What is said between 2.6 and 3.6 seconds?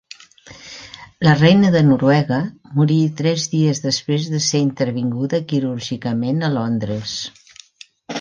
morí tres